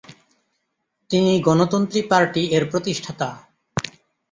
তিনি 1.09 1.31
গণতন্ত্রী 1.47 1.99
পার্টি 2.11 2.43
এর 2.55 2.63
প্রতিষ্ঠাতা। 2.71 3.29